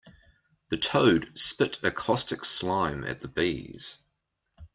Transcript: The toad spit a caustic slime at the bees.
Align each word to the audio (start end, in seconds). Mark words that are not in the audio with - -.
The 0.69 0.77
toad 0.77 1.29
spit 1.37 1.77
a 1.83 1.91
caustic 1.91 2.43
slime 2.43 3.03
at 3.03 3.21
the 3.21 3.27
bees. 3.27 3.99